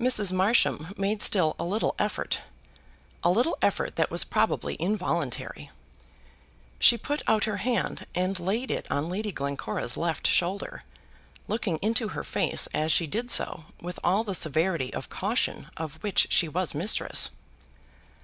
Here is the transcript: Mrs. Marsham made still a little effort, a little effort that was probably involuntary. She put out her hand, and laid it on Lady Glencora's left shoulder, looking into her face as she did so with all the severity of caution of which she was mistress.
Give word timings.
Mrs. 0.00 0.32
Marsham 0.32 0.88
made 0.96 1.22
still 1.22 1.54
a 1.56 1.62
little 1.62 1.94
effort, 1.96 2.40
a 3.22 3.30
little 3.30 3.56
effort 3.62 3.94
that 3.94 4.10
was 4.10 4.24
probably 4.24 4.74
involuntary. 4.80 5.70
She 6.80 6.98
put 6.98 7.22
out 7.28 7.44
her 7.44 7.58
hand, 7.58 8.04
and 8.12 8.40
laid 8.40 8.72
it 8.72 8.90
on 8.90 9.08
Lady 9.08 9.30
Glencora's 9.30 9.96
left 9.96 10.26
shoulder, 10.26 10.82
looking 11.46 11.76
into 11.76 12.08
her 12.08 12.24
face 12.24 12.66
as 12.74 12.90
she 12.90 13.06
did 13.06 13.30
so 13.30 13.66
with 13.80 14.00
all 14.02 14.24
the 14.24 14.34
severity 14.34 14.92
of 14.92 15.08
caution 15.08 15.68
of 15.76 16.02
which 16.02 16.26
she 16.32 16.48
was 16.48 16.74
mistress. 16.74 17.30